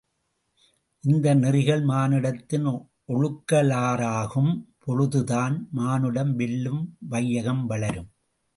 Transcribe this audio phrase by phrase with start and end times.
[1.03, 2.65] இந்த நெறிகள் மானுடத்தின்
[3.07, 4.51] ஒழுகலாறாகும்
[4.79, 8.09] பொழுதுதான் மானுடம் வெல்லும் வையகம் வளரும்.